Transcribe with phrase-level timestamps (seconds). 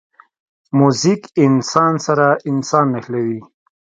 [0.77, 3.39] موزیک انسان سره انسان نښلوي.